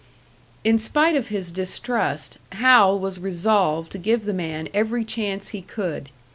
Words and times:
In 0.63 0.79
spite 0.79 1.15
of 1.15 1.27
his 1.27 1.51
distrust, 1.51 2.39
Hal 2.53 2.99
was 2.99 3.19
resolved 3.19 3.91
to 3.91 3.99
give 3.99 4.25
the 4.25 4.33
man 4.33 4.67
every 4.73 5.05
chance 5.05 5.49
he 5.49 5.61
could. 5.61 6.09